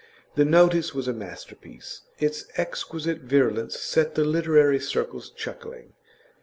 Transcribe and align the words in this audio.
The 0.33 0.45
notice 0.45 0.95
was 0.95 1.07
a 1.07 1.13
masterpiece; 1.13 2.01
its 2.17 2.45
exquisite 2.57 3.19
virulence 3.19 3.79
set 3.79 4.15
the 4.15 4.25
literary 4.25 4.79
circles 4.79 5.29
chuckling. 5.29 5.93